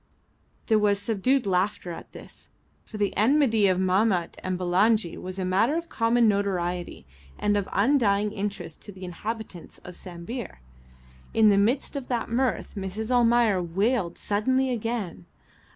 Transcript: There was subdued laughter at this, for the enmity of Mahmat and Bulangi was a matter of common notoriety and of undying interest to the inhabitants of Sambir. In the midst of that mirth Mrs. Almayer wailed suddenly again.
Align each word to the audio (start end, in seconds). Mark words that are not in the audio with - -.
There 0.65 0.79
was 0.79 0.97
subdued 0.99 1.45
laughter 1.45 1.91
at 1.91 2.11
this, 2.11 2.49
for 2.83 2.97
the 2.97 3.15
enmity 3.15 3.67
of 3.67 3.77
Mahmat 3.79 4.35
and 4.43 4.57
Bulangi 4.57 5.15
was 5.15 5.37
a 5.37 5.45
matter 5.45 5.75
of 5.77 5.89
common 5.89 6.27
notoriety 6.27 7.05
and 7.37 7.55
of 7.55 7.69
undying 7.71 8.31
interest 8.31 8.81
to 8.81 8.91
the 8.91 9.05
inhabitants 9.05 9.77
of 9.83 9.95
Sambir. 9.95 10.57
In 11.35 11.49
the 11.49 11.57
midst 11.59 11.95
of 11.95 12.07
that 12.07 12.31
mirth 12.31 12.73
Mrs. 12.75 13.11
Almayer 13.11 13.61
wailed 13.61 14.17
suddenly 14.17 14.71
again. 14.71 15.27